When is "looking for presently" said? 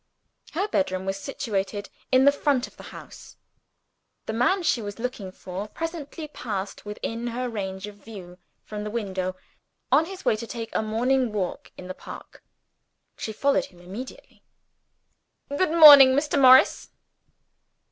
4.97-6.27